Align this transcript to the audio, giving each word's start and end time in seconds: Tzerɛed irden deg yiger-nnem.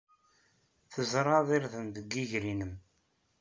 Tzerɛed 0.91 1.49
irden 1.57 1.85
deg 1.95 2.07
yiger-nnem. 2.15 2.73